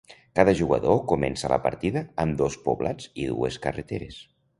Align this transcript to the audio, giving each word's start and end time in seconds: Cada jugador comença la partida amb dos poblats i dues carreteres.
Cada 0.37 0.53
jugador 0.59 0.95
comença 1.11 1.51
la 1.53 1.59
partida 1.65 2.03
amb 2.23 2.39
dos 2.39 2.57
poblats 2.69 3.11
i 3.25 3.29
dues 3.33 3.59
carreteres. 3.67 4.19